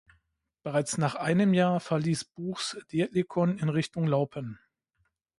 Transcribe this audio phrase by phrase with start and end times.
[0.63, 4.57] Bereits nach einem Jahr verliess Buchs Dietlikon in Richtung Laupen.